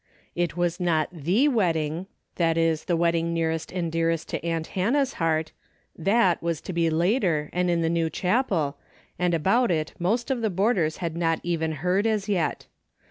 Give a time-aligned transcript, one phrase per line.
[0.33, 2.07] It Avas not the wedding,
[2.37, 5.51] that is the Avedding nearest and dearest to aunt Hannah's heart;
[5.95, 8.77] that was to be later, and in the neAv chapel,
[9.19, 12.65] and about it most of the boarders had not even heard, as yet.